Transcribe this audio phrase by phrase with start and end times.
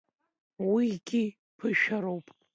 [0.71, 1.23] Уигьы
[1.57, 2.27] ԥышәароуп.